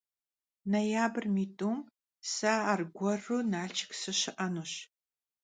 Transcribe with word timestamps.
Noyabrım 0.69 1.35
yi 1.41 1.47
t'um 1.57 1.79
se 2.35 2.51
argueru 2.71 3.37
Nalşşık 3.51 3.91
sışı'enuş. 4.01 4.71